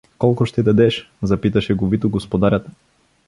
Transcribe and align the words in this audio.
—Колко 0.17 0.45
ще 0.45 0.63
дадеш?— 0.63 1.11
запита 1.23 1.61
шеговито 1.61 2.09
господарят. 2.09 2.65